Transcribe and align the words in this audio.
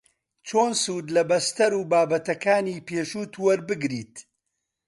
چۆن 0.47 0.71
سوود 0.81 1.07
لە 1.15 1.23
بەستەر 1.29 1.71
و 1.75 1.81
بابەتەکانی 1.91 2.83
پێشووت 2.87 3.33
وەربگریت 3.45 4.13